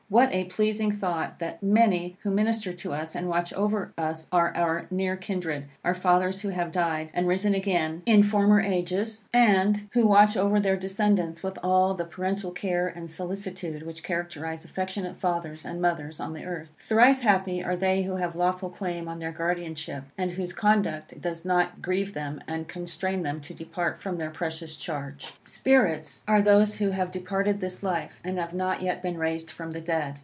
[0.11, 4.53] What a pleasing thought, that many who minister to us, and watch over us, are
[4.57, 9.87] our near kindred our fathers who have died and risen again in former ages, and
[9.93, 15.15] who watch over their descendants with all the parental care and solicitude which characterize affectionate
[15.17, 16.71] fathers and mothers on the earth.
[16.77, 21.45] Thrice happy are they who have lawful claim on their guardianship, and whose conduct does
[21.45, 25.31] not grieve them, and constrain them to depart from their precious charge.
[25.45, 29.71] SPIRITS are those who have departed this life, and have not yet been raised from
[29.71, 30.01] the dead.